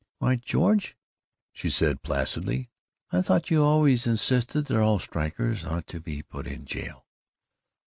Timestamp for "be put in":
5.99-6.65